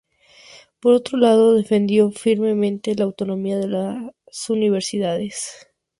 Por 0.79 0.93
otro 0.93 1.15
lado, 1.19 1.53
defendió 1.53 2.09
firmemente 2.11 2.95
la 2.95 3.03
autonomía 3.03 3.59
de 3.59 3.67
las 3.67 4.49
universidades. 4.49 5.67